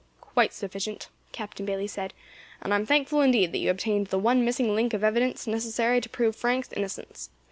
[0.21, 2.15] "Quite sufficient," Captain Bayley said,
[2.59, 6.01] "and I am thankful indeed that you obtained the one missing link of evidence necessary
[6.01, 7.29] to prove Frank's innocence.